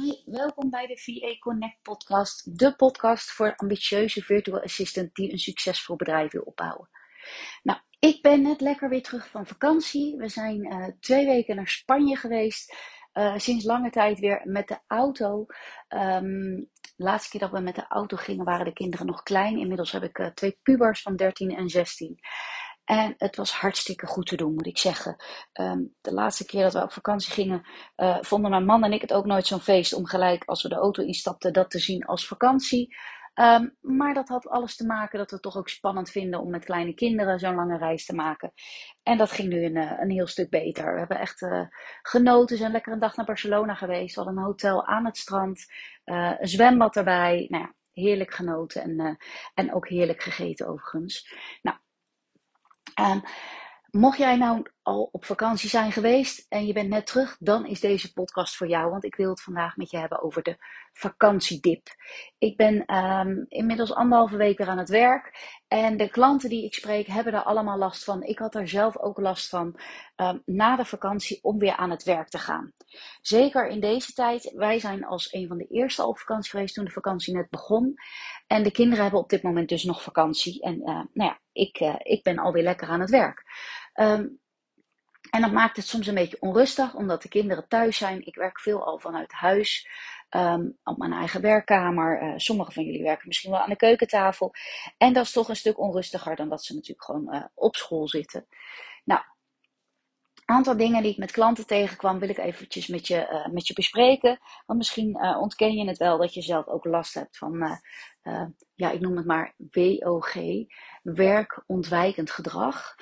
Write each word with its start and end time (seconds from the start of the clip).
Hi, 0.00 0.12
welkom 0.24 0.70
bij 0.70 0.86
de 0.86 0.98
VA 0.98 1.38
Connect 1.38 1.82
podcast, 1.82 2.58
de 2.58 2.76
podcast 2.76 3.30
voor 3.30 3.56
ambitieuze 3.56 4.22
virtual 4.22 4.62
assistant 4.62 5.14
die 5.14 5.32
een 5.32 5.38
succesvol 5.38 5.96
bedrijf 5.96 6.32
wil 6.32 6.42
opbouwen. 6.42 6.88
Nou, 7.62 7.78
ik 7.98 8.22
ben 8.22 8.42
net 8.42 8.60
lekker 8.60 8.88
weer 8.88 9.02
terug 9.02 9.28
van 9.28 9.46
vakantie. 9.46 10.16
We 10.16 10.28
zijn 10.28 10.66
uh, 10.66 10.86
twee 11.00 11.26
weken 11.26 11.56
naar 11.56 11.68
Spanje 11.68 12.16
geweest. 12.16 12.76
Uh, 13.14 13.38
sinds 13.38 13.64
lange 13.64 13.90
tijd 13.90 14.18
weer 14.18 14.40
met 14.44 14.68
de 14.68 14.78
auto. 14.86 15.46
Um, 15.88 16.68
de 16.96 17.04
laatste 17.04 17.30
keer 17.30 17.40
dat 17.40 17.50
we 17.50 17.60
met 17.60 17.74
de 17.74 17.86
auto 17.88 18.16
gingen 18.16 18.44
waren 18.44 18.64
de 18.64 18.72
kinderen 18.72 19.06
nog 19.06 19.22
klein. 19.22 19.58
Inmiddels 19.58 19.92
heb 19.92 20.02
ik 20.02 20.18
uh, 20.18 20.26
twee 20.26 20.58
pubers 20.62 21.02
van 21.02 21.16
13 21.16 21.56
en 21.56 21.68
16. 21.68 22.18
En 22.84 23.14
het 23.16 23.36
was 23.36 23.52
hartstikke 23.52 24.06
goed 24.06 24.26
te 24.26 24.36
doen, 24.36 24.54
moet 24.54 24.66
ik 24.66 24.78
zeggen. 24.78 25.16
Um, 25.60 25.94
de 26.00 26.12
laatste 26.12 26.46
keer 26.46 26.62
dat 26.62 26.72
we 26.72 26.82
op 26.82 26.92
vakantie 26.92 27.32
gingen, 27.32 27.62
uh, 27.96 28.18
vonden 28.20 28.50
mijn 28.50 28.64
man 28.64 28.84
en 28.84 28.92
ik 28.92 29.00
het 29.00 29.12
ook 29.12 29.26
nooit 29.26 29.46
zo'n 29.46 29.60
feest 29.60 29.94
om 29.94 30.06
gelijk 30.06 30.44
als 30.44 30.62
we 30.62 30.68
de 30.68 30.74
auto 30.74 31.02
instapten 31.02 31.52
dat 31.52 31.70
te 31.70 31.78
zien 31.78 32.04
als 32.04 32.26
vakantie. 32.26 32.96
Um, 33.34 33.76
maar 33.80 34.14
dat 34.14 34.28
had 34.28 34.48
alles 34.48 34.76
te 34.76 34.86
maken 34.86 35.18
dat 35.18 35.28
we 35.28 35.34
het 35.34 35.44
toch 35.44 35.56
ook 35.56 35.68
spannend 35.68 36.10
vinden 36.10 36.40
om 36.40 36.50
met 36.50 36.64
kleine 36.64 36.94
kinderen 36.94 37.38
zo'n 37.38 37.54
lange 37.54 37.78
reis 37.78 38.04
te 38.04 38.14
maken. 38.14 38.52
En 39.02 39.18
dat 39.18 39.30
ging 39.30 39.48
nu 39.48 39.64
een, 39.64 39.76
eh, 39.76 39.98
een 40.00 40.10
heel 40.10 40.26
stuk 40.26 40.50
beter. 40.50 40.92
We 40.92 40.98
hebben 40.98 41.18
echt 41.18 41.42
uh, 41.42 41.66
genoten. 42.02 42.56
Zijn 42.56 42.72
lekker 42.72 42.92
een 42.92 42.98
dag 42.98 43.16
naar 43.16 43.26
Barcelona 43.26 43.74
geweest. 43.74 44.14
We 44.14 44.22
hadden 44.22 44.38
een 44.38 44.46
hotel 44.48 44.86
aan 44.86 45.04
het 45.04 45.16
strand, 45.16 45.66
een 46.04 46.48
zwembad 46.48 46.96
erbij. 46.96 47.46
Nou 47.48 47.62
ja, 47.62 47.74
heerlijk 47.92 48.34
genoten 48.34 48.82
en, 48.82 49.16
en 49.54 49.74
ook 49.74 49.88
heerlijk 49.88 50.22
gegeten 50.22 50.68
overigens. 50.68 51.34
Nou, 51.62 51.76
Um, 53.00 53.22
mocht 53.90 54.18
jij 54.18 54.36
nou 54.36 54.62
al 54.82 55.08
op 55.12 55.24
vakantie 55.24 55.68
zijn 55.68 55.92
geweest 55.92 56.46
en 56.48 56.66
je 56.66 56.72
bent 56.72 56.88
net 56.88 57.06
terug, 57.06 57.36
dan 57.38 57.66
is 57.66 57.80
deze 57.80 58.12
podcast 58.12 58.56
voor 58.56 58.68
jou. 58.68 58.90
Want 58.90 59.04
ik 59.04 59.14
wil 59.14 59.30
het 59.30 59.42
vandaag 59.42 59.76
met 59.76 59.90
je 59.90 59.98
hebben 59.98 60.22
over 60.22 60.42
de 60.42 60.56
vakantiedip. 60.92 61.88
Ik 62.38 62.56
ben 62.56 62.94
um, 62.96 63.44
inmiddels 63.48 63.94
anderhalve 63.94 64.36
week 64.36 64.58
weer 64.58 64.68
aan 64.68 64.78
het 64.78 64.88
werk. 64.88 65.60
En 65.68 65.96
de 65.96 66.08
klanten 66.08 66.48
die 66.48 66.64
ik 66.64 66.74
spreek 66.74 67.06
hebben 67.06 67.32
daar 67.32 67.42
allemaal 67.42 67.78
last 67.78 68.04
van. 68.04 68.22
Ik 68.22 68.38
had 68.38 68.54
er 68.54 68.68
zelf 68.68 68.98
ook 68.98 69.18
last 69.18 69.48
van 69.48 69.80
um, 70.16 70.42
na 70.44 70.76
de 70.76 70.84
vakantie 70.84 71.38
om 71.42 71.58
weer 71.58 71.76
aan 71.76 71.90
het 71.90 72.04
werk 72.04 72.28
te 72.28 72.38
gaan. 72.38 72.72
Zeker 73.20 73.66
in 73.66 73.80
deze 73.80 74.12
tijd. 74.12 74.52
Wij 74.54 74.78
zijn 74.78 75.04
als 75.04 75.32
een 75.32 75.48
van 75.48 75.58
de 75.58 75.66
eerste 75.66 76.06
op 76.06 76.18
vakantie 76.18 76.50
geweest 76.50 76.74
toen 76.74 76.84
de 76.84 76.90
vakantie 76.90 77.34
net 77.34 77.50
begon. 77.50 77.94
En 78.46 78.62
de 78.62 78.72
kinderen 78.72 79.02
hebben 79.02 79.20
op 79.20 79.30
dit 79.30 79.42
moment 79.42 79.68
dus 79.68 79.84
nog 79.84 80.02
vakantie. 80.02 80.62
En 80.62 80.78
uh, 80.78 80.84
nou 80.84 81.06
ja, 81.12 81.40
ik, 81.52 81.80
uh, 81.80 81.94
ik 81.98 82.22
ben 82.22 82.38
alweer 82.38 82.62
lekker 82.62 82.88
aan 82.88 83.00
het 83.00 83.10
werk. 83.10 83.44
Um, 83.94 84.40
en 85.32 85.40
dat 85.40 85.52
maakt 85.52 85.76
het 85.76 85.86
soms 85.86 86.06
een 86.06 86.14
beetje 86.14 86.40
onrustig, 86.40 86.94
omdat 86.94 87.22
de 87.22 87.28
kinderen 87.28 87.68
thuis 87.68 87.96
zijn. 87.96 88.26
Ik 88.26 88.34
werk 88.34 88.60
veel 88.60 88.84
al 88.84 88.98
vanuit 88.98 89.32
huis, 89.32 89.88
um, 90.30 90.78
op 90.84 90.98
mijn 90.98 91.12
eigen 91.12 91.40
werkkamer. 91.40 92.22
Uh, 92.22 92.32
Sommigen 92.36 92.72
van 92.72 92.84
jullie 92.84 93.02
werken 93.02 93.28
misschien 93.28 93.50
wel 93.50 93.60
aan 93.60 93.68
de 93.68 93.76
keukentafel. 93.76 94.52
En 94.98 95.12
dat 95.12 95.24
is 95.24 95.32
toch 95.32 95.48
een 95.48 95.56
stuk 95.56 95.78
onrustiger 95.78 96.36
dan 96.36 96.48
dat 96.48 96.64
ze 96.64 96.74
natuurlijk 96.74 97.04
gewoon 97.04 97.34
uh, 97.34 97.44
op 97.54 97.76
school 97.76 98.08
zitten. 98.08 98.46
Nou, 99.04 99.20
aantal 100.52 100.76
dingen 100.76 101.02
die 101.02 101.12
ik 101.12 101.18
met 101.18 101.30
klanten 101.30 101.66
tegenkwam, 101.66 102.18
wil 102.18 102.28
ik 102.28 102.38
eventjes 102.38 102.86
met 102.86 103.06
je, 103.06 103.28
uh, 103.30 103.52
met 103.52 103.66
je 103.66 103.74
bespreken. 103.74 104.38
Want 104.66 104.78
misschien 104.78 105.16
uh, 105.16 105.40
ontken 105.40 105.72
je 105.72 105.86
het 105.86 105.98
wel 105.98 106.18
dat 106.18 106.34
je 106.34 106.42
zelf 106.42 106.66
ook 106.66 106.84
last 106.84 107.14
hebt 107.14 107.38
van, 107.38 107.80
uh, 108.22 108.46
ja, 108.74 108.90
ik 108.90 109.00
noem 109.00 109.16
het 109.16 109.26
maar 109.26 109.54
WOG, 109.56 110.34
werkontwijkend 111.02 112.30
gedrag. 112.30 112.94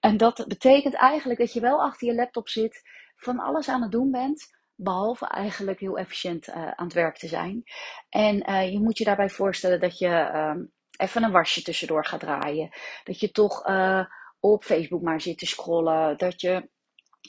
en 0.00 0.16
dat 0.16 0.44
betekent 0.48 0.94
eigenlijk 0.94 1.38
dat 1.38 1.52
je 1.52 1.60
wel 1.60 1.82
achter 1.82 2.08
je 2.08 2.14
laptop 2.14 2.48
zit, 2.48 2.82
van 3.16 3.38
alles 3.38 3.68
aan 3.68 3.82
het 3.82 3.92
doen 3.92 4.10
bent, 4.10 4.46
behalve 4.74 5.26
eigenlijk 5.26 5.80
heel 5.80 5.98
efficiënt 5.98 6.50
aan 6.50 6.84
het 6.84 6.92
werk 6.92 7.16
te 7.16 7.28
zijn. 7.28 7.62
En 8.08 8.70
je 8.72 8.80
moet 8.80 8.98
je 8.98 9.04
daarbij 9.04 9.28
voorstellen 9.28 9.80
dat 9.80 9.98
je 9.98 10.08
even 10.96 11.22
een 11.22 11.32
wasje 11.32 11.62
tussendoor 11.62 12.04
gaat 12.04 12.20
draaien. 12.20 12.70
Dat 13.04 13.20
je 13.20 13.30
toch 13.30 13.62
op 14.40 14.64
Facebook 14.64 15.02
maar 15.02 15.20
zit 15.20 15.38
te 15.38 15.46
scrollen. 15.46 16.18
Dat 16.18 16.40
je 16.40 16.68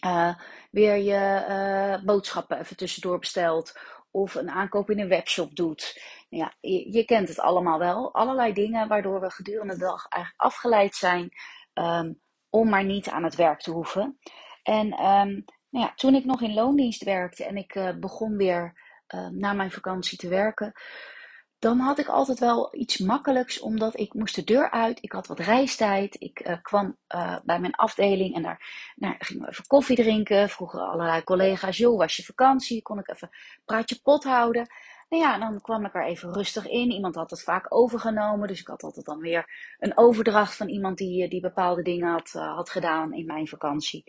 uh, 0.05 0.35
weer 0.71 0.97
je 0.97 1.45
uh, 1.49 2.05
boodschappen 2.05 2.59
even 2.59 2.77
tussendoor 2.77 3.19
bestelt. 3.19 3.79
Of 4.11 4.35
een 4.35 4.49
aankoop 4.49 4.89
in 4.89 4.99
een 4.99 5.07
webshop 5.07 5.55
doet. 5.55 6.01
Ja, 6.29 6.53
je, 6.59 7.05
kent 7.05 7.27
het 7.27 7.39
allemaal 7.39 7.79
wel. 7.79 8.13
Allerlei 8.13 8.53
dingen 8.53 8.87
waardoor 8.87 9.21
we 9.21 9.31
gedurende 9.31 9.73
de 9.73 9.79
dag 9.79 10.07
eigenlijk 10.07 10.43
afgeleid 10.43 10.95
zijn. 10.95 11.29
Um, 11.73 12.19
om 12.49 12.69
maar 12.69 12.83
niet 12.83 13.09
aan 13.09 13.23
het 13.23 13.35
werk 13.35 13.59
te 13.59 13.71
hoeven. 13.71 14.19
En 14.63 14.85
um, 14.85 15.45
nou 15.69 15.85
ja, 15.85 15.93
toen 15.95 16.15
ik 16.15 16.25
nog 16.25 16.41
in 16.41 16.53
loondienst 16.53 17.03
werkte 17.03 17.45
en 17.45 17.57
ik 17.57 17.75
uh, 17.75 17.89
begon 17.99 18.37
weer 18.37 18.89
na 19.31 19.53
mijn 19.53 19.71
vakantie 19.71 20.17
te 20.17 20.27
werken 20.27 20.73
dan 21.61 21.79
had 21.79 21.99
ik 21.99 22.07
altijd 22.07 22.39
wel 22.39 22.69
iets 22.71 22.97
makkelijks, 22.97 23.59
omdat 23.59 23.99
ik 23.99 24.13
moest 24.13 24.35
de 24.35 24.43
deur 24.43 24.71
uit. 24.71 24.97
Ik 25.01 25.11
had 25.11 25.27
wat 25.27 25.39
reistijd. 25.39 26.15
Ik 26.19 26.47
uh, 26.47 26.55
kwam 26.61 26.97
uh, 27.15 27.37
bij 27.43 27.59
mijn 27.59 27.75
afdeling 27.75 28.35
en 28.35 28.41
daar 28.41 28.93
nou, 28.95 29.15
gingen 29.19 29.43
we 29.43 29.49
even 29.49 29.67
koffie 29.67 29.95
drinken. 29.95 30.49
Vroegen 30.49 30.89
allerlei 30.89 31.23
collega's, 31.23 31.77
joh, 31.77 31.97
was 31.97 32.15
je 32.15 32.23
vakantie? 32.23 32.81
Kon 32.81 32.99
ik 32.99 33.09
even 33.09 33.29
praatje 33.65 33.99
pot 34.03 34.23
houden? 34.23 34.67
Nou 35.09 35.23
ja, 35.23 35.37
dan 35.37 35.61
kwam 35.61 35.85
ik 35.85 35.95
er 35.95 36.05
even 36.05 36.33
rustig 36.33 36.67
in. 36.67 36.91
Iemand 36.91 37.15
had 37.15 37.29
het 37.29 37.43
vaak 37.43 37.65
overgenomen, 37.69 38.47
dus 38.47 38.59
ik 38.59 38.67
had 38.67 38.83
altijd 38.83 39.05
dan 39.05 39.19
weer 39.19 39.75
een 39.79 39.97
overdracht 39.97 40.55
van 40.55 40.69
iemand 40.69 40.97
die, 40.97 41.29
die 41.29 41.41
bepaalde 41.41 41.81
dingen 41.81 42.11
had, 42.11 42.31
had 42.31 42.69
gedaan 42.69 43.13
in 43.13 43.25
mijn 43.25 43.47
vakantie. 43.47 44.03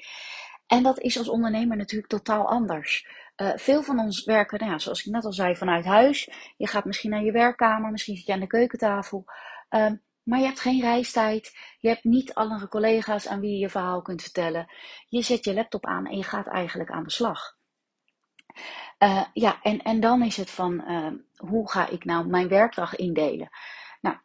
En 0.72 0.82
dat 0.82 1.00
is 1.00 1.18
als 1.18 1.28
ondernemer 1.28 1.76
natuurlijk 1.76 2.10
totaal 2.10 2.48
anders. 2.48 3.06
Uh, 3.36 3.52
veel 3.56 3.82
van 3.82 3.98
ons 3.98 4.24
werken, 4.24 4.58
nou 4.58 4.70
ja, 4.70 4.78
zoals 4.78 5.06
ik 5.06 5.12
net 5.12 5.24
al 5.24 5.32
zei, 5.32 5.56
vanuit 5.56 5.84
huis. 5.84 6.30
Je 6.56 6.66
gaat 6.66 6.84
misschien 6.84 7.10
naar 7.10 7.24
je 7.24 7.32
werkkamer, 7.32 7.90
misschien 7.90 8.16
zit 8.16 8.26
je 8.26 8.32
aan 8.32 8.40
de 8.40 8.46
keukentafel. 8.46 9.24
Uh, 9.70 9.90
maar 10.22 10.38
je 10.38 10.44
hebt 10.44 10.60
geen 10.60 10.80
reistijd. 10.80 11.56
Je 11.78 11.88
hebt 11.88 12.04
niet 12.04 12.34
andere 12.34 12.68
collega's 12.68 13.28
aan 13.28 13.40
wie 13.40 13.50
je 13.50 13.58
je 13.58 13.68
verhaal 13.68 14.02
kunt 14.02 14.22
vertellen. 14.22 14.72
Je 15.08 15.22
zet 15.22 15.44
je 15.44 15.54
laptop 15.54 15.86
aan 15.86 16.06
en 16.06 16.16
je 16.16 16.22
gaat 16.22 16.46
eigenlijk 16.46 16.90
aan 16.90 17.04
de 17.04 17.10
slag. 17.10 17.56
Uh, 18.98 19.24
ja, 19.32 19.62
en, 19.62 19.82
en 19.82 20.00
dan 20.00 20.22
is 20.22 20.36
het 20.36 20.50
van 20.50 20.84
hoe 21.36 21.70
ga 21.70 21.88
ik 21.88 22.04
nou 22.04 22.26
mijn 22.26 22.48
werkdag 22.48 22.96
indelen? 22.96 23.48
Nou, 24.00 24.16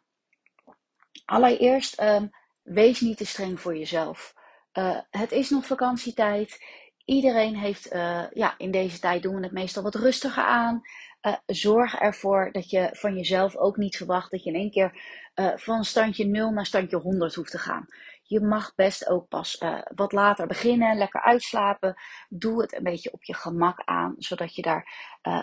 allereerst, 1.24 2.00
um, 2.00 2.30
wees 2.62 3.00
niet 3.00 3.16
te 3.16 3.26
streng 3.26 3.60
voor 3.60 3.76
jezelf. 3.76 4.36
Uh, 4.78 4.98
het 5.10 5.32
is 5.32 5.50
nog 5.50 5.66
vakantietijd. 5.66 6.64
Iedereen 7.04 7.56
heeft, 7.56 7.92
uh, 7.92 8.24
ja, 8.30 8.54
in 8.58 8.70
deze 8.70 8.98
tijd 8.98 9.22
doen 9.22 9.34
we 9.34 9.42
het 9.42 9.52
meestal 9.52 9.82
wat 9.82 9.94
rustiger 9.94 10.42
aan. 10.42 10.82
Uh, 11.22 11.34
zorg 11.46 11.94
ervoor 11.94 12.52
dat 12.52 12.70
je 12.70 12.88
van 12.92 13.16
jezelf 13.16 13.56
ook 13.56 13.76
niet 13.76 13.96
verwacht 13.96 14.30
dat 14.30 14.44
je 14.44 14.50
in 14.50 14.56
één 14.56 14.70
keer 14.70 15.16
van 15.56 15.84
standje 15.84 16.26
0 16.26 16.50
naar 16.50 16.66
standje 16.66 16.96
100 16.96 17.34
hoeft 17.34 17.50
te 17.50 17.58
gaan. 17.58 17.86
Je 18.22 18.40
mag 18.40 18.74
best 18.74 19.08
ook 19.08 19.28
pas 19.28 19.62
wat 19.94 20.12
later 20.12 20.46
beginnen, 20.46 20.96
lekker 20.96 21.22
uitslapen. 21.22 21.94
Doe 22.28 22.60
het 22.60 22.74
een 22.76 22.82
beetje 22.82 23.12
op 23.12 23.24
je 23.24 23.34
gemak 23.34 23.82
aan, 23.84 24.14
zodat 24.18 24.54
je 24.54 24.62
daar 24.62 24.88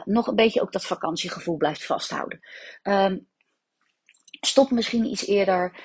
nog 0.05 0.27
een 0.27 0.35
beetje 0.35 0.61
ook 0.61 0.71
dat 0.71 0.85
vakantiegevoel 0.85 1.57
blijft 1.57 1.85
vasthouden. 1.85 2.39
Um, 2.83 3.27
stop 4.45 4.71
misschien 4.71 5.05
iets 5.05 5.27
eerder. 5.27 5.79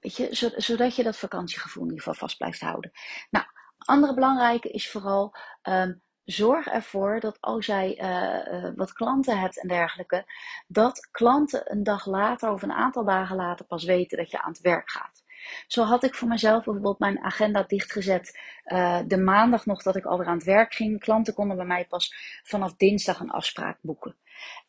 Weet 0.00 0.16
je, 0.16 0.52
zodat 0.56 0.96
je 0.96 1.02
dat 1.02 1.16
vakantiegevoel 1.16 1.82
in 1.82 1.88
ieder 1.88 2.04
geval 2.04 2.20
vast 2.20 2.36
blijft 2.36 2.60
houden. 2.60 2.90
Nou, 3.30 3.44
andere 3.78 4.14
belangrijke 4.14 4.68
is 4.68 4.90
vooral 4.90 5.34
um, 5.62 6.02
zorg 6.24 6.66
ervoor 6.66 7.20
dat 7.20 7.40
als 7.40 7.66
jij 7.66 7.98
uh, 8.00 8.62
uh, 8.62 8.72
wat 8.76 8.92
klanten 8.92 9.38
hebt 9.38 9.60
en 9.60 9.68
dergelijke, 9.68 10.24
dat 10.66 11.08
klanten 11.10 11.72
een 11.72 11.82
dag 11.82 12.06
later 12.06 12.50
of 12.50 12.62
een 12.62 12.72
aantal 12.72 13.04
dagen 13.04 13.36
later 13.36 13.66
pas 13.66 13.84
weten 13.84 14.18
dat 14.18 14.30
je 14.30 14.42
aan 14.42 14.52
het 14.52 14.60
werk 14.60 14.90
gaat. 14.90 15.17
Zo 15.66 15.82
had 15.82 16.04
ik 16.04 16.14
voor 16.14 16.28
mezelf 16.28 16.64
bijvoorbeeld 16.64 16.98
mijn 16.98 17.22
agenda 17.22 17.62
dichtgezet 17.62 18.38
uh, 18.66 18.98
de 19.06 19.18
maandag 19.18 19.66
nog 19.66 19.82
dat 19.82 19.96
ik 19.96 20.04
alweer 20.04 20.26
aan 20.26 20.36
het 20.36 20.44
werk 20.44 20.74
ging. 20.74 21.00
Klanten 21.00 21.34
konden 21.34 21.56
bij 21.56 21.66
mij 21.66 21.86
pas 21.86 22.14
vanaf 22.42 22.76
dinsdag 22.76 23.20
een 23.20 23.30
afspraak 23.30 23.78
boeken. 23.80 24.16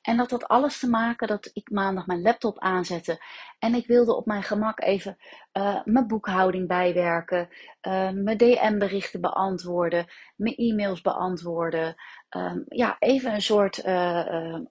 En 0.01 0.17
dat 0.17 0.31
had 0.31 0.47
alles 0.47 0.79
te 0.79 0.89
maken 0.89 1.27
dat 1.27 1.49
ik 1.53 1.69
maandag 1.71 2.05
mijn 2.05 2.21
laptop 2.21 2.59
aanzette. 2.59 3.23
En 3.59 3.73
ik 3.73 3.87
wilde 3.87 4.15
op 4.15 4.25
mijn 4.25 4.43
gemak 4.43 4.81
even 4.81 5.17
uh, 5.53 5.81
mijn 5.85 6.07
boekhouding 6.07 6.67
bijwerken. 6.67 7.49
Uh, 7.81 8.09
mijn 8.09 8.37
DM-berichten 8.37 9.21
beantwoorden. 9.21 10.05
Mijn 10.35 10.55
e-mails 10.55 11.01
beantwoorden. 11.01 11.95
Um, 12.37 12.63
ja, 12.67 12.95
even 12.99 13.33
een 13.33 13.41
soort 13.41 13.83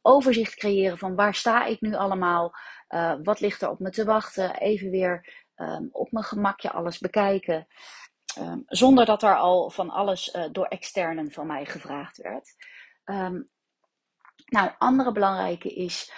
overzicht 0.03 0.55
creëren 0.55 0.99
van 0.99 1.15
waar 1.15 1.35
sta 1.35 1.65
ik 1.65 1.81
nu 1.81 1.95
allemaal. 1.95 2.55
wat 3.23 3.41
ligt 3.41 3.63
er 3.63 3.71
op 3.71 3.79
me 3.79 3.91
te 3.91 4.05
wachten. 4.05 4.55
Even 4.55 4.91
weer 4.91 5.47
um, 5.59 5.89
op 5.93 6.13
mijn 6.13 6.25
gemakje 6.25 6.71
alles 6.71 6.99
bekijken. 6.99 7.67
Um, 8.39 8.63
zonder 8.67 9.05
dat 9.05 9.23
er 9.23 9.37
al 9.37 9.71
van 9.71 9.91
alles 9.91 10.37
door 10.53 10.67
externen 10.67 11.33
van 11.33 11.47
mij 11.47 11.65
gevraagd 11.65 12.17
werd. 12.17 12.57
Um, 13.05 13.51
nou, 14.47 14.71
andere 14.79 15.13
belangrijke 15.13 15.75
is, 15.75 16.13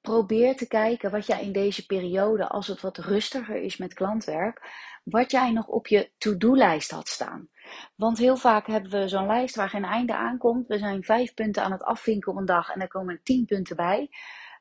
probeer 0.00 0.56
te 0.56 0.66
kijken 0.66 1.10
wat 1.10 1.26
jij 1.26 1.42
in 1.42 1.52
deze 1.52 1.86
periode, 1.86 2.48
als 2.48 2.66
het 2.66 2.80
wat 2.80 2.96
rustiger 2.96 3.56
is 3.56 3.76
met 3.76 3.94
klantwerk, 3.94 4.70
wat 5.04 5.30
jij 5.30 5.52
nog 5.52 5.66
op 5.66 5.86
je 5.86 6.10
to-do-lijst 6.18 6.90
had 6.90 7.08
staan. 7.08 7.48
Want 7.94 8.18
heel 8.18 8.36
vaak 8.36 8.66
hebben 8.66 8.90
we 8.90 9.08
zo'n 9.08 9.26
lijst 9.26 9.56
waar 9.56 9.68
geen 9.68 9.84
einde 9.84 10.14
aan 10.14 10.38
komt. 10.38 10.66
We 10.66 10.78
zijn 10.78 11.04
vijf 11.04 11.34
punten 11.34 11.62
aan 11.62 11.72
het 11.72 11.82
afvinken 11.82 12.32
op 12.32 12.38
een 12.38 12.44
dag 12.44 12.70
en 12.70 12.80
er 12.80 12.88
komen 12.88 13.20
tien 13.22 13.44
punten 13.44 13.76
bij. 13.76 14.10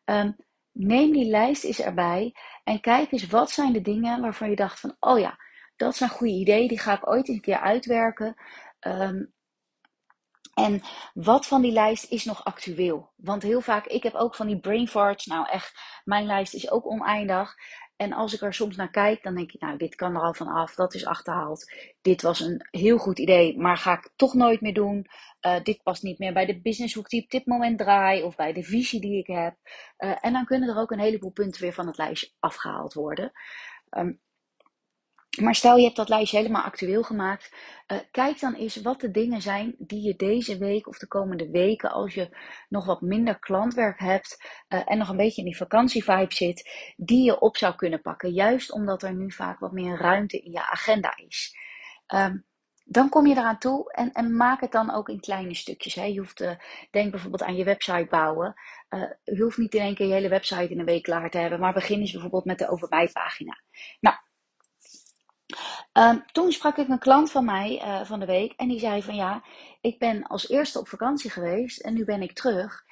Um, 0.06 0.36
neem 0.78 1.12
die 1.12 1.30
lijst 1.30 1.64
eens 1.64 1.82
erbij 1.82 2.36
en 2.64 2.80
kijk 2.80 3.12
eens 3.12 3.28
wat 3.28 3.52
zijn 3.52 3.74
de 3.74 3.82
dingen 3.82 4.22
waarvan 4.22 4.50
je 4.50 4.56
dacht 4.56 4.80
van, 4.80 4.96
oh 5.00 5.20
ja, 5.20 5.38
dat 5.76 5.94
is 5.94 6.00
een 6.00 6.10
goede 6.10 6.34
idee, 6.34 6.68
die 6.68 6.80
ga 6.80 6.94
ik 6.94 7.10
ooit 7.10 7.28
eens 7.28 7.36
een 7.38 7.44
keer 7.44 7.60
uitwerken. 7.60 8.36
Um, 8.88 9.34
en 10.58 10.82
wat 11.14 11.48
van 11.48 11.62
die 11.62 11.72
lijst 11.72 12.12
is 12.12 12.26
nog 12.26 12.44
actueel? 12.44 13.12
Want 13.16 13.44
heel 13.44 13.62
vaak, 13.62 13.86
ik 13.86 14.04
heb 14.04 14.14
ook 14.14 14.36
van 14.36 14.48
die 14.48 14.60
brain 14.60 14.88
farts. 14.88 15.26
Nou 15.26 15.48
echt, 15.50 15.80
mijn 16.04 16.26
lijst 16.26 16.54
is 16.54 16.72
ook 16.72 16.86
oneindig. 16.86 17.56
En 17.96 18.14
als 18.14 18.34
ik 18.34 18.42
er 18.42 18.54
soms 18.54 18.76
naar 18.76 18.90
kijk, 18.90 19.24
dan 19.24 19.36
denk 19.36 19.52
ik, 19.52 19.62
nou, 19.62 19.78
dit 19.78 19.96
kan 19.96 20.16
er 20.16 20.22
al 20.22 20.34
van 20.34 20.48
af, 20.48 20.76
dat 20.76 20.94
is 20.94 21.06
achterhaald. 21.06 21.72
Dit 22.02 22.22
was 22.22 22.40
een 22.40 22.68
heel 22.72 22.98
goed 22.98 23.20
idee, 23.20 23.58
maar 23.58 23.78
ga 23.78 23.94
ik 23.94 24.10
toch 24.16 24.34
nooit 24.34 24.62
meer 24.62 24.74
doen. 24.74 25.08
Uh, 25.42 25.64
dit 25.64 25.84
past 25.84 26.04
niet 26.04 26.20
meer 26.20 26.34
bij 26.34 26.46
de 26.46 26.62
businesshoek 26.62 27.10
die 27.10 27.24
op 27.24 27.30
dit 27.30 27.46
moment 27.46 27.78
draai, 27.78 28.24
of 28.24 28.36
bij 28.36 28.54
de 28.54 28.64
visie 28.64 29.02
die 29.02 29.18
ik 29.18 29.28
heb. 29.28 29.56
Uh, 29.98 30.16
en 30.22 30.34
dan 30.34 30.46
kunnen 30.46 30.70
er 30.70 30.78
ook 30.78 30.92
een 30.92 31.00
heleboel 31.00 31.32
punten 31.32 31.62
weer 31.62 31.74
van 31.74 31.88
het 31.88 31.98
lijstje 31.98 32.32
afgehaald 32.40 32.94
worden. 32.94 33.32
Um, 33.98 34.20
maar 35.42 35.56
stel 35.56 35.78
je 35.78 35.84
hebt 35.84 35.96
dat 35.96 36.10
lijstje 36.10 36.38
helemaal 36.38 36.64
actueel 36.64 37.04
gemaakt. 37.04 37.52
Uh, 37.88 37.98
kijk 38.12 38.40
dan 38.40 38.54
eens 38.54 38.82
wat 38.82 39.02
de 39.02 39.12
dingen 39.12 39.42
zijn 39.42 39.76
die 39.78 40.02
je 40.02 40.16
deze 40.16 40.58
week 40.58 40.88
of 40.88 40.98
de 40.98 41.08
komende 41.08 41.50
weken, 41.50 41.92
als 41.92 42.14
je 42.14 42.38
nog 42.70 42.86
wat 42.86 43.02
minder 43.02 43.40
klantwerk 43.40 44.00
hebt 44.00 44.38
uh, 44.70 44.82
en 44.86 44.98
nog 44.98 45.10
een 45.10 45.18
beetje 45.18 45.42
in 45.42 45.48
die 45.48 45.58
vakantievibe 45.58 46.34
zit, 46.34 46.70
die 46.98 47.24
je 47.24 47.40
op 47.40 47.58
zou 47.58 47.76
kunnen 47.76 48.02
pakken. 48.02 48.32
Juist 48.32 48.72
omdat 48.72 49.04
er 49.04 49.14
nu 49.14 49.32
vaak 49.32 49.60
wat 49.60 49.72
meer 49.72 49.98
ruimte 49.98 50.40
in 50.40 50.52
je 50.52 50.70
agenda 50.70 51.18
is. 51.18 51.56
Um, 52.08 52.46
dan 52.90 53.10
kom 53.10 53.28
je 53.28 53.36
eraan 53.36 53.58
toe 53.58 53.94
en, 53.94 54.12
en, 54.12 54.36
maak 54.36 54.62
het 54.62 54.72
dan 54.72 54.94
ook 54.94 55.10
in 55.10 55.20
kleine 55.20 55.56
stukjes. 55.56 55.94
Hè. 55.94 56.04
Je 56.04 56.20
hoeft, 56.20 56.42
uh, 56.42 56.52
denk 56.92 57.12
bijvoorbeeld 57.12 57.44
aan 57.44 57.56
je 57.56 57.64
website 57.64 58.08
bouwen. 58.10 58.56
je 59.24 59.42
hoeft 59.42 59.58
niet 59.58 59.74
in 59.74 59.82
één 59.82 59.96
keer 59.96 60.08
je 60.08 60.14
hele 60.14 60.30
website 60.30 60.70
in 60.70 60.80
een 60.80 60.86
week 60.86 61.04
klaar 61.04 61.30
te 61.30 61.38
hebben, 61.38 61.60
maar 61.60 61.74
begin 61.74 62.00
eens 62.00 62.12
bijvoorbeeld 62.12 62.46
met 62.46 62.60
de 62.60 62.70
over 62.70 62.88
mij 62.90 63.10
pagina. 63.14 63.62
Nou, 64.00 64.16
Um, 65.98 66.24
toen 66.32 66.52
sprak 66.52 66.78
ik 66.78 66.88
een 66.88 67.00
klant 67.00 67.32
van 67.32 67.46
mij 67.46 67.82
uh, 67.84 68.04
van 68.04 68.20
de 68.20 68.26
week 68.26 68.54
en 68.56 68.68
die 68.68 68.80
zei 68.80 69.04
van 69.04 69.16
ja, 69.16 69.44
ik 69.82 70.00
ben 70.00 70.24
als 70.24 70.50
eerste 70.50 70.80
op 70.80 70.88
vakantie 70.88 71.30
geweest 71.30 71.80
en 71.80 71.94
nu 71.94 72.06
ben 72.06 72.22
ik 72.22 72.34
terug. 72.34 72.84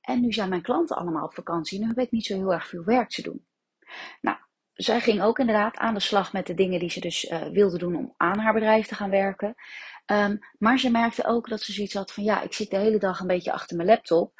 En 0.00 0.20
nu 0.20 0.32
zijn 0.32 0.48
mijn 0.48 0.62
klanten 0.62 0.96
allemaal 0.96 1.24
op 1.24 1.34
vakantie. 1.34 1.80
Nu 1.80 1.86
heb 1.86 1.98
ik 1.98 2.10
niet 2.10 2.26
zo 2.26 2.34
heel 2.34 2.52
erg 2.52 2.68
veel 2.68 2.84
werk 2.84 3.08
te 3.08 3.22
doen. 3.22 3.46
Nou, 4.20 4.36
zij 4.72 5.00
ging 5.00 5.22
ook 5.22 5.38
inderdaad 5.38 5.76
aan 5.76 5.94
de 5.94 6.00
slag 6.00 6.32
met 6.32 6.46
de 6.46 6.54
dingen 6.54 6.78
die 6.80 6.90
ze 6.90 7.00
dus 7.00 7.24
uh, 7.24 7.42
wilde 7.42 7.78
doen 7.78 7.96
om 7.96 8.14
aan 8.16 8.38
haar 8.38 8.52
bedrijf 8.52 8.86
te 8.86 8.94
gaan 8.94 9.10
werken. 9.10 9.54
Um, 10.06 10.38
maar 10.58 10.78
ze 10.78 10.90
merkte 10.90 11.26
ook 11.26 11.48
dat 11.48 11.60
ze 11.60 11.72
zoiets 11.72 11.94
had 11.94 12.12
van 12.12 12.24
ja, 12.24 12.42
ik 12.42 12.52
zit 12.52 12.70
de 12.70 12.76
hele 12.76 12.98
dag 12.98 13.20
een 13.20 13.26
beetje 13.26 13.52
achter 13.52 13.76
mijn 13.76 13.88
laptop. 13.88 14.32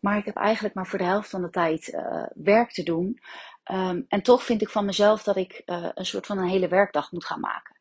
Maar 0.00 0.16
ik 0.16 0.24
heb 0.24 0.36
eigenlijk 0.36 0.74
maar 0.74 0.86
voor 0.86 0.98
de 0.98 1.04
helft 1.04 1.30
van 1.30 1.42
de 1.42 1.50
tijd 1.50 1.88
uh, 1.88 2.24
werk 2.34 2.70
te 2.70 2.82
doen. 2.82 3.20
Um, 3.70 4.04
en 4.08 4.22
toch 4.22 4.42
vind 4.42 4.62
ik 4.62 4.68
van 4.68 4.84
mezelf 4.84 5.22
dat 5.22 5.36
ik 5.36 5.62
uh, 5.66 5.88
een 5.94 6.06
soort 6.06 6.26
van 6.26 6.38
een 6.38 6.48
hele 6.48 6.68
werkdag 6.68 7.12
moet 7.12 7.24
gaan 7.24 7.40
maken. 7.40 7.80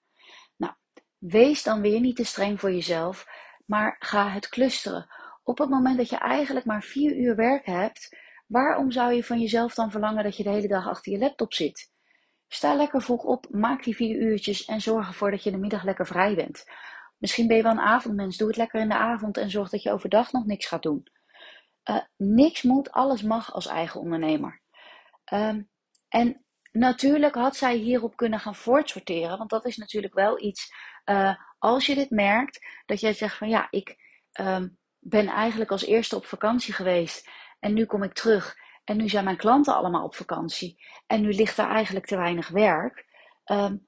Nou, 0.56 0.74
wees 1.18 1.64
dan 1.64 1.82
weer 1.82 2.00
niet 2.00 2.16
te 2.16 2.24
streng 2.24 2.60
voor 2.60 2.72
jezelf, 2.72 3.28
maar 3.66 3.96
ga 4.00 4.30
het 4.30 4.50
clusteren. 4.50 5.08
Op 5.44 5.58
het 5.58 5.70
moment 5.70 5.98
dat 5.98 6.10
je 6.10 6.18
eigenlijk 6.18 6.66
maar 6.66 6.84
vier 6.84 7.16
uur 7.16 7.36
werk 7.36 7.66
hebt, 7.66 8.18
waarom 8.48 8.92
zou 8.92 9.14
je 9.14 9.24
van 9.24 9.40
jezelf 9.40 9.74
dan 9.74 9.92
verlangen 9.92 10.24
dat 10.24 10.38
je 10.38 10.44
de 10.44 10.50
hele 10.50 10.68
dag 10.68 10.88
achter 10.88 11.12
je 11.12 11.18
laptop 11.18 11.54
zit? 11.54 11.92
Sta 12.48 12.76
lekker 12.76 13.02
vroeg 13.02 13.24
op, 13.24 13.48
maak 13.50 13.84
die 13.84 13.96
vier 13.96 14.16
uurtjes 14.16 14.66
en 14.66 14.82
zorg 14.82 15.08
ervoor 15.08 15.32
dat 15.32 15.44
je 15.44 15.52
de 15.52 15.58
middag 15.58 15.84
lekker 15.84 16.08
vrij 16.08 16.36
bent. 16.36 16.66
Misschien 17.18 17.48
ben 17.48 17.58
je 17.58 17.64
wel 17.64 17.72
een 17.72 17.80
avondmens, 17.80 18.38
doe 18.38 18.48
het 18.48 18.58
lekker 18.58 18.82
in 18.82 18.90
de 18.90 18.96
avond 18.96 19.38
en 19.38 19.50
zorg 19.50 19.70
dat 19.70 19.84
je 19.84 19.92
overdag 19.92 20.32
nog 20.32 20.46
niks 20.46 20.66
gaat 20.66 20.84
doen. 20.84 21.08
Uh, 21.90 22.00
niks 22.18 22.62
moet, 22.62 22.92
alles 22.92 23.22
mag 23.22 23.54
als 23.54 23.68
eigen 23.68 24.00
ondernemer. 24.00 24.62
Um, 25.34 25.70
en 26.18 26.46
natuurlijk 26.72 27.36
had 27.36 27.56
zij 27.56 27.76
hierop 27.76 28.16
kunnen 28.16 28.40
gaan 28.40 28.56
voortsorteren, 28.56 29.38
want 29.38 29.50
dat 29.50 29.66
is 29.66 29.78
natuurlijk 29.78 30.14
wel 30.14 30.42
iets. 30.42 30.74
Uh, 31.06 31.36
als 31.58 31.86
je 31.86 31.96
dit 31.96 32.10
merkt, 32.10 32.66
dat 32.86 33.00
jij 33.00 33.14
zegt 33.14 33.38
van 33.38 33.50
ja, 33.50 33.68
ik 33.70 33.96
um, 34.40 34.78
ben 35.00 35.28
eigenlijk 35.28 35.72
als 35.72 35.86
eerste 35.86 36.16
op 36.16 36.26
vakantie 36.26 36.74
geweest 36.74 37.30
en 37.60 37.74
nu 37.74 37.86
kom 37.86 38.04
ik 38.04 38.14
terug 38.14 38.56
en 38.84 38.98
nu 38.98 39.10
zijn 39.10 39.24
mijn 39.24 39.38
klanten 39.38 39.76
allemaal 39.76 40.04
op 40.04 40.16
vakantie 40.16 40.80
en 41.08 41.22
nu 41.22 41.34
ligt 41.34 41.58
er 41.58 41.68
eigenlijk 41.68 42.06
te 42.06 42.18
weinig 42.18 42.48
werk. 42.48 43.06
Um, 43.46 43.88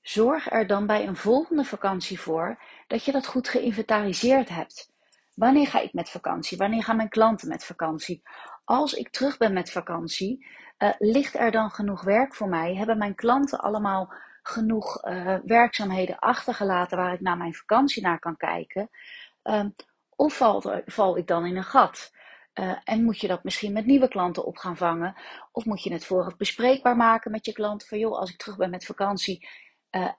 zorg 0.00 0.50
er 0.50 0.66
dan 0.66 0.86
bij 0.86 1.06
een 1.06 1.16
volgende 1.16 1.64
vakantie 1.64 2.20
voor 2.20 2.62
dat 2.86 3.04
je 3.04 3.12
dat 3.12 3.26
goed 3.26 3.48
geïnventariseerd 3.48 4.48
hebt. 4.48 4.92
Wanneer 5.34 5.66
ga 5.66 5.80
ik 5.80 5.92
met 5.92 6.10
vakantie? 6.10 6.58
Wanneer 6.58 6.82
gaan 6.82 6.96
mijn 6.96 7.08
klanten 7.08 7.48
met 7.48 7.64
vakantie? 7.64 8.22
Als 8.64 8.92
ik 8.92 9.10
terug 9.10 9.36
ben 9.36 9.52
met 9.52 9.70
vakantie, 9.70 10.46
uh, 10.78 10.90
ligt 10.98 11.34
er 11.34 11.50
dan 11.50 11.70
genoeg 11.70 12.02
werk 12.02 12.34
voor 12.34 12.48
mij? 12.48 12.74
Hebben 12.74 12.98
mijn 12.98 13.14
klanten 13.14 13.58
allemaal 13.58 14.12
genoeg 14.42 15.04
uh, 15.04 15.36
werkzaamheden 15.44 16.18
achtergelaten 16.18 16.96
waar 16.98 17.12
ik 17.12 17.20
na 17.20 17.34
mijn 17.34 17.54
vakantie 17.54 18.02
naar 18.02 18.18
kan 18.18 18.36
kijken? 18.36 18.90
Uh, 19.44 19.64
of 20.16 20.36
val, 20.36 20.82
val, 20.86 21.16
ik 21.16 21.26
dan 21.26 21.46
in 21.46 21.56
een 21.56 21.64
gat? 21.64 22.12
Uh, 22.54 22.76
en 22.84 23.04
moet 23.04 23.20
je 23.20 23.28
dat 23.28 23.44
misschien 23.44 23.72
met 23.72 23.86
nieuwe 23.86 24.08
klanten 24.08 24.44
op 24.44 24.56
gaan 24.56 24.76
vangen? 24.76 25.14
Of 25.52 25.64
moet 25.64 25.82
je 25.82 25.92
het 25.92 26.04
vooraf 26.04 26.36
bespreekbaar 26.36 26.96
maken 26.96 27.30
met 27.30 27.46
je 27.46 27.52
klanten? 27.52 27.88
Van 27.88 27.98
joh, 27.98 28.18
als 28.18 28.30
ik 28.30 28.38
terug 28.38 28.56
ben 28.56 28.70
met 28.70 28.84
vakantie, 28.84 29.48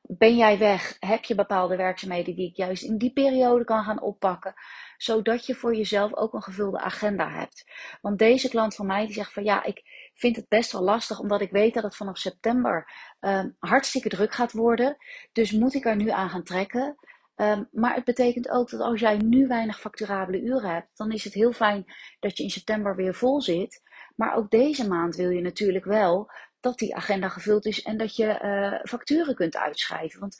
ben 0.01 0.35
jij 0.35 0.57
weg? 0.57 0.97
Heb 0.99 1.23
je 1.23 1.35
bepaalde 1.35 1.75
werkzaamheden 1.75 2.35
die 2.35 2.49
ik 2.49 2.55
juist 2.55 2.83
in 2.83 2.97
die 2.97 3.13
periode 3.13 3.63
kan 3.63 3.83
gaan 3.83 4.01
oppakken? 4.01 4.53
Zodat 4.97 5.45
je 5.45 5.55
voor 5.55 5.75
jezelf 5.75 6.15
ook 6.15 6.33
een 6.33 6.41
gevulde 6.41 6.79
agenda 6.79 7.29
hebt. 7.29 7.71
Want 8.01 8.17
deze 8.17 8.49
klant 8.49 8.75
van 8.75 8.85
mij 8.85 9.05
die 9.05 9.13
zegt 9.13 9.33
van 9.33 9.43
ja, 9.43 9.63
ik 9.63 9.83
vind 10.19 10.35
het 10.35 10.47
best 10.47 10.71
wel 10.71 10.81
lastig, 10.81 11.19
omdat 11.19 11.41
ik 11.41 11.51
weet 11.51 11.73
dat 11.73 11.83
het 11.83 11.95
vanaf 11.95 12.17
september 12.17 12.91
um, 13.19 13.55
hartstikke 13.59 14.09
druk 14.09 14.33
gaat 14.33 14.51
worden. 14.51 14.97
Dus 15.31 15.51
moet 15.51 15.73
ik 15.73 15.85
er 15.85 15.95
nu 15.95 16.09
aan 16.09 16.29
gaan 16.29 16.43
trekken. 16.43 16.95
Um, 17.35 17.67
maar 17.71 17.95
het 17.95 18.03
betekent 18.03 18.49
ook 18.49 18.69
dat 18.69 18.79
als 18.79 18.99
jij 18.99 19.17
nu 19.17 19.47
weinig 19.47 19.79
facturabele 19.79 20.41
uren 20.41 20.73
hebt, 20.73 20.97
dan 20.97 21.11
is 21.11 21.23
het 21.23 21.33
heel 21.33 21.51
fijn 21.51 21.85
dat 22.19 22.37
je 22.37 22.43
in 22.43 22.49
september 22.49 22.95
weer 22.95 23.15
vol 23.15 23.41
zit. 23.41 23.81
Maar 24.15 24.35
ook 24.35 24.49
deze 24.49 24.87
maand 24.87 25.15
wil 25.15 25.29
je 25.29 25.41
natuurlijk 25.41 25.85
wel 25.85 26.31
dat 26.59 26.77
die 26.77 26.95
agenda 26.95 27.29
gevuld 27.29 27.65
is 27.65 27.81
en 27.81 27.97
dat 27.97 28.15
je 28.15 28.39
uh, 28.43 28.79
facturen 28.83 29.35
kunt 29.35 29.57
uitschrijven. 29.57 30.19
Want 30.19 30.35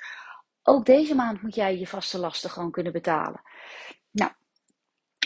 ook 0.64 0.86
deze 0.86 1.16
maand 1.16 1.42
moet 1.42 1.56
jij 1.56 1.78
je 1.78 1.88
vaste 1.88 2.18
lasten 2.18 2.50
gewoon 2.50 2.72
kunnen 2.72 2.92
betalen. 2.92 3.42
Nou, 4.12 4.32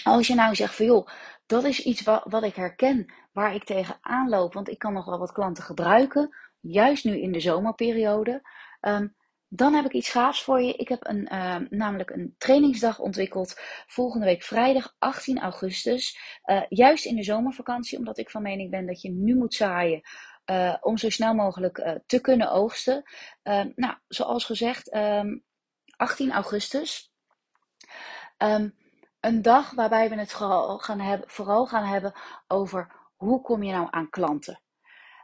als 0.03 0.27
je 0.27 0.35
nou 0.35 0.55
zegt 0.55 0.75
van 0.75 0.85
joh, 0.85 1.07
dat 1.45 1.63
is 1.63 1.79
iets 1.79 2.01
wat, 2.01 2.23
wat 2.29 2.43
ik 2.43 2.55
herken, 2.55 3.13
waar 3.31 3.55
ik 3.55 3.63
tegen 3.63 3.97
aanloop, 4.01 4.53
want 4.53 4.69
ik 4.69 4.79
kan 4.79 4.93
nog 4.93 5.05
wel 5.05 5.19
wat 5.19 5.31
klanten 5.31 5.63
gebruiken, 5.63 6.35
juist 6.59 7.03
nu 7.03 7.21
in 7.21 7.31
de 7.31 7.39
zomerperiode. 7.39 8.41
Um, 8.81 9.15
dan 9.55 9.73
heb 9.73 9.85
ik 9.85 9.93
iets 9.93 10.09
gaafs 10.09 10.43
voor 10.43 10.61
je. 10.61 10.73
Ik 10.73 10.87
heb 10.87 11.07
een, 11.07 11.29
uh, 11.33 11.55
namelijk 11.69 12.09
een 12.09 12.35
trainingsdag 12.37 12.99
ontwikkeld 12.99 13.59
volgende 13.87 14.25
week 14.25 14.43
vrijdag 14.43 14.95
18 14.99 15.39
augustus. 15.39 16.17
Uh, 16.45 16.61
juist 16.69 17.05
in 17.05 17.15
de 17.15 17.23
zomervakantie, 17.23 17.97
omdat 17.97 18.17
ik 18.17 18.29
van 18.29 18.41
mening 18.41 18.69
ben 18.69 18.85
dat 18.85 19.01
je 19.01 19.11
nu 19.11 19.35
moet 19.35 19.53
zaaien 19.53 20.01
uh, 20.45 20.75
om 20.81 20.97
zo 20.97 21.09
snel 21.09 21.33
mogelijk 21.33 22.01
te 22.05 22.21
kunnen 22.21 22.51
oogsten. 22.51 23.03
Ehm, 23.43 23.71
nou, 23.75 23.95
zoals 24.07 24.45
gezegd, 24.45 24.93
um, 24.95 25.01
ehm, 25.01 25.37
18 25.95 26.31
augustus. 26.31 27.11
Een 29.23 29.41
dag 29.41 29.71
waarbij 29.71 30.09
we 30.09 30.15
het 30.15 30.31
vooral 30.31 30.77
gaan, 30.79 30.99
hebben, 30.99 31.29
vooral 31.29 31.65
gaan 31.65 31.85
hebben 31.85 32.13
over 32.47 32.91
hoe 33.15 33.41
kom 33.41 33.63
je 33.63 33.71
nou 33.71 33.87
aan 33.89 34.09
klanten? 34.09 34.61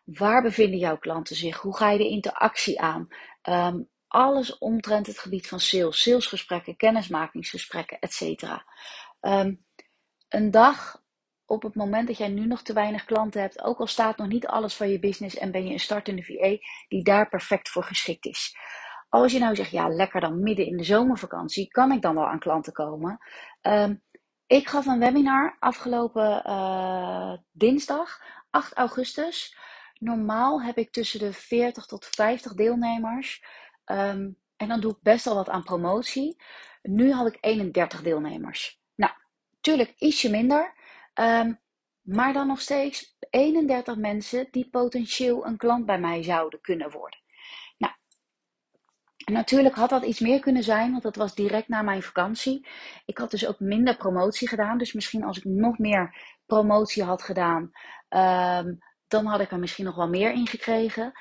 Waar 0.05 0.41
bevinden 0.41 0.79
jouw 0.79 0.97
klanten 0.97 1.35
zich? 1.35 1.57
Hoe 1.57 1.77
ga 1.77 1.89
je 1.89 1.97
de 1.97 2.09
interactie 2.09 2.81
aan? 2.81 3.07
Um, 3.43 3.89
alles 4.07 4.57
omtrent 4.57 5.07
het 5.07 5.19
gebied 5.19 5.47
van 5.47 5.59
sales, 5.59 6.01
salesgesprekken, 6.01 6.75
kennismakingsgesprekken, 6.75 7.99
etc. 7.99 8.43
Um, 9.21 9.65
een 10.29 10.51
dag 10.51 11.03
op 11.45 11.63
het 11.63 11.75
moment 11.75 12.07
dat 12.07 12.17
jij 12.17 12.29
nu 12.29 12.45
nog 12.45 12.61
te 12.61 12.73
weinig 12.73 13.05
klanten 13.05 13.41
hebt, 13.41 13.63
ook 13.63 13.79
al 13.79 13.87
staat 13.87 14.17
nog 14.17 14.27
niet 14.27 14.47
alles 14.47 14.75
van 14.75 14.89
je 14.89 14.99
business 14.99 15.37
en 15.37 15.51
ben 15.51 15.65
je 15.65 15.71
een 15.71 15.79
startende 15.79 16.23
VA 16.23 16.57
die 16.87 17.03
daar 17.03 17.29
perfect 17.29 17.69
voor 17.69 17.83
geschikt 17.83 18.25
is. 18.25 18.55
Als 19.09 19.31
je 19.31 19.39
nou 19.39 19.55
zegt, 19.55 19.71
ja, 19.71 19.87
lekker 19.87 20.21
dan 20.21 20.43
midden 20.43 20.65
in 20.65 20.77
de 20.77 20.83
zomervakantie, 20.83 21.67
kan 21.67 21.91
ik 21.91 22.01
dan 22.01 22.15
wel 22.15 22.27
aan 22.27 22.39
klanten 22.39 22.73
komen? 22.73 23.17
Um, 23.61 24.01
ik 24.47 24.67
gaf 24.67 24.85
een 24.85 24.99
webinar 24.99 25.55
afgelopen 25.59 26.43
uh, 26.47 27.33
dinsdag, 27.51 28.21
8 28.49 28.73
augustus. 28.73 29.57
Normaal 29.93 30.61
heb 30.61 30.77
ik 30.77 30.91
tussen 30.91 31.19
de 31.19 31.33
40 31.33 31.85
tot 31.85 32.05
50 32.05 32.53
deelnemers. 32.53 33.43
Um, 33.85 34.37
en 34.57 34.67
dan 34.67 34.79
doe 34.79 34.91
ik 34.91 35.01
best 35.01 35.25
wel 35.25 35.35
wat 35.35 35.49
aan 35.49 35.63
promotie. 35.63 36.41
Nu 36.81 37.11
had 37.11 37.27
ik 37.27 37.37
31 37.39 38.01
deelnemers. 38.01 38.81
Nou, 38.95 39.13
tuurlijk 39.61 39.93
ietsje 39.97 40.29
minder. 40.29 40.73
Um, 41.13 41.59
maar 42.01 42.33
dan 42.33 42.47
nog 42.47 42.61
steeds 42.61 43.17
31 43.29 43.95
mensen 43.95 44.47
die 44.51 44.69
potentieel 44.69 45.45
een 45.45 45.57
klant 45.57 45.85
bij 45.85 45.99
mij 45.99 46.23
zouden 46.23 46.61
kunnen 46.61 46.91
worden. 46.91 47.19
Natuurlijk 49.31 49.75
had 49.75 49.89
dat 49.89 50.03
iets 50.03 50.19
meer 50.19 50.39
kunnen 50.39 50.63
zijn, 50.63 50.91
want 50.91 51.03
dat 51.03 51.15
was 51.15 51.36
direct 51.36 51.67
na 51.67 51.81
mijn 51.81 52.03
vakantie. 52.03 52.67
Ik 53.05 53.17
had 53.17 53.31
dus 53.31 53.48
ook 53.48 53.59
minder 53.59 53.98
promotie 53.98 54.48
gedaan. 54.48 54.77
Dus 54.77 54.93
misschien 54.93 55.24
als 55.24 55.38
ik 55.38 55.43
nog 55.43 55.77
meer 55.77 56.15
promotie 56.45 57.03
had 57.03 57.21
gedaan, 57.24 57.71
um, 58.09 58.77
dan 59.07 59.25
had 59.25 59.39
ik 59.39 59.51
er 59.51 59.59
misschien 59.59 59.86
nog 59.86 59.95
wel 59.95 60.09
meer 60.09 60.31
in 60.31 60.48
gekregen. 60.48 61.12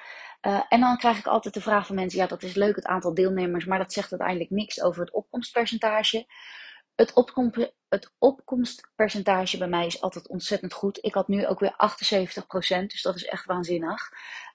Uh, 0.46 0.60
en 0.68 0.80
dan 0.80 0.96
krijg 0.96 1.18
ik 1.18 1.26
altijd 1.26 1.54
de 1.54 1.60
vraag 1.60 1.86
van 1.86 1.94
mensen: 1.94 2.18
ja, 2.18 2.26
dat 2.26 2.42
is 2.42 2.54
leuk, 2.54 2.76
het 2.76 2.86
aantal 2.86 3.14
deelnemers, 3.14 3.64
maar 3.64 3.78
dat 3.78 3.92
zegt 3.92 4.10
uiteindelijk 4.10 4.50
niks 4.50 4.82
over 4.82 5.00
het 5.00 5.12
opkomstpercentage. 5.12 6.26
Het, 6.98 7.12
opkom 7.12 7.52
het 7.88 8.12
opkomstpercentage 8.18 9.58
bij 9.58 9.68
mij 9.68 9.86
is 9.86 10.00
altijd 10.00 10.28
ontzettend 10.28 10.72
goed. 10.72 10.98
Ik 11.00 11.14
had 11.14 11.28
nu 11.28 11.46
ook 11.46 11.60
weer 11.60 11.72
78%, 11.72 12.86
dus 12.86 13.02
dat 13.02 13.16
is 13.16 13.24
echt 13.24 13.44
waanzinnig. 13.44 14.08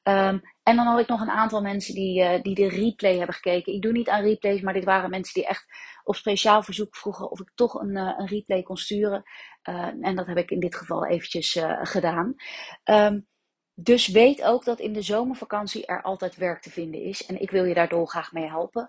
Um, 0.03 0.41
en 0.63 0.75
dan 0.75 0.85
had 0.85 0.99
ik 0.99 1.07
nog 1.07 1.21
een 1.21 1.29
aantal 1.29 1.61
mensen 1.61 1.93
die, 1.93 2.21
uh, 2.21 2.41
die 2.41 2.55
de 2.55 2.69
replay 2.69 3.17
hebben 3.17 3.35
gekeken. 3.35 3.73
Ik 3.73 3.81
doe 3.81 3.91
niet 3.91 4.09
aan 4.09 4.23
replays, 4.23 4.61
maar 4.61 4.73
dit 4.73 4.83
waren 4.83 5.09
mensen 5.09 5.33
die 5.33 5.47
echt 5.47 5.65
op 6.03 6.15
speciaal 6.15 6.63
verzoek 6.63 6.95
vroegen 6.95 7.31
of 7.31 7.39
ik 7.39 7.51
toch 7.55 7.73
een, 7.73 7.95
uh, 7.95 8.13
een 8.17 8.27
replay 8.27 8.63
kon 8.63 8.77
sturen. 8.77 9.23
Uh, 9.69 9.75
en 10.01 10.15
dat 10.15 10.27
heb 10.27 10.37
ik 10.37 10.51
in 10.51 10.59
dit 10.59 10.75
geval 10.75 11.05
eventjes 11.05 11.59
gedaan. 11.83 12.35
Um, 12.83 13.27
dus 13.75 14.07
weet 14.07 14.43
ook 14.43 14.65
dat 14.65 14.79
in 14.79 14.93
de 14.93 15.01
zomervakantie 15.01 15.85
er 15.85 16.01
altijd 16.01 16.35
werk 16.35 16.61
te 16.61 16.69
vinden 16.69 17.01
is. 17.01 17.25
En 17.25 17.41
ik 17.41 17.51
wil 17.51 17.63
je 17.65 17.73
daar 17.73 17.89
dolgraag 17.89 18.31
mee 18.31 18.47
helpen. 18.47 18.87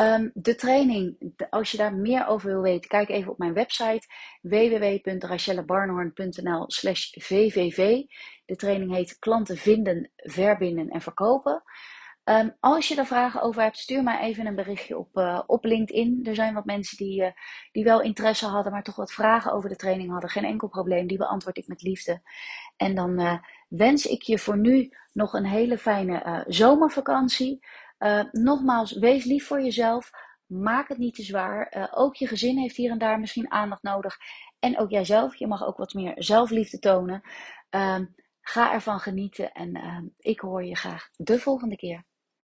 Um, 0.00 0.30
de 0.34 0.54
training, 0.54 1.34
als 1.50 1.70
je 1.70 1.76
daar 1.76 1.94
meer 1.94 2.26
over 2.26 2.48
wil 2.48 2.60
weten, 2.60 2.88
kijk 2.88 3.08
even 3.08 3.32
op 3.32 3.38
mijn 3.38 3.54
website 3.54 4.06
www.rachellebarnhorn.nl 4.42 6.64
slash 6.66 7.10
vvv. 7.10 8.02
De 8.44 8.56
training 8.56 8.94
heet 8.94 9.18
klanten 9.18 9.56
vinden, 9.56 10.10
verbinden 10.16 10.88
en 10.88 11.00
verkopen. 11.00 11.62
Um, 12.24 12.56
als 12.60 12.88
je 12.88 12.96
er 12.96 13.06
vragen 13.06 13.42
over 13.42 13.62
hebt, 13.62 13.78
stuur 13.78 14.02
mij 14.02 14.20
even 14.20 14.46
een 14.46 14.54
berichtje 14.54 14.98
op, 14.98 15.16
uh, 15.16 15.42
op 15.46 15.64
LinkedIn. 15.64 16.20
Er 16.24 16.34
zijn 16.34 16.54
wat 16.54 16.64
mensen 16.64 16.96
die, 16.96 17.22
uh, 17.22 17.30
die 17.72 17.84
wel 17.84 18.02
interesse 18.02 18.46
hadden, 18.46 18.72
maar 18.72 18.82
toch 18.82 18.96
wat 18.96 19.12
vragen 19.12 19.52
over 19.52 19.68
de 19.68 19.76
training 19.76 20.10
hadden. 20.10 20.30
Geen 20.30 20.44
enkel 20.44 20.68
probleem, 20.68 21.06
die 21.06 21.18
beantwoord 21.18 21.56
ik 21.56 21.68
met 21.68 21.82
liefde. 21.82 22.22
En 22.76 22.94
dan 22.94 23.20
uh, 23.20 23.38
wens 23.68 24.06
ik 24.06 24.22
je 24.22 24.38
voor 24.38 24.58
nu 24.58 24.90
nog 25.12 25.32
een 25.32 25.46
hele 25.46 25.78
fijne 25.78 26.44
zomervakantie. 26.46 27.60
Nogmaals, 28.30 28.92
wees 28.92 29.24
lief 29.24 29.46
voor 29.46 29.62
jezelf. 29.62 30.10
Maak 30.46 30.88
het 30.88 30.98
niet 30.98 31.14
te 31.14 31.22
zwaar. 31.22 31.88
ook 31.94 32.16
je 32.16 32.26
gezin 32.26 32.58
heeft 32.58 32.76
hier 32.76 32.90
en 32.90 32.98
daar 32.98 33.20
misschien 33.20 33.50
aandacht 33.50 33.82
nodig. 33.82 34.16
En 34.58 34.78
ook 34.78 34.90
jijzelf. 34.90 35.36
Je 35.36 35.46
mag 35.46 35.66
ook 35.66 35.76
wat 35.76 35.94
meer 35.94 36.12
zelfliefde 36.16 36.78
tonen. 36.78 37.22
Ga 38.40 38.72
ervan 38.72 39.00
genieten 39.00 39.52
en 39.52 40.12
ik 40.18 40.40
hoor 40.40 40.64
je 40.64 40.76
graag 40.76 41.08
de 41.16 41.38
volgende 41.38 41.76
keer. 41.76 42.04